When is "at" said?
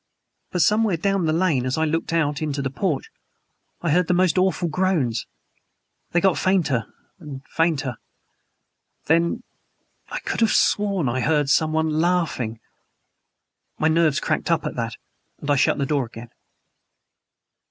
14.65-14.73